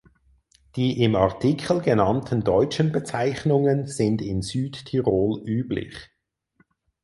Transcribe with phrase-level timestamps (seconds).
[0.77, 5.95] Die im Artikel genannten deutschen Bezeichnungen sind in Südtirol üblich.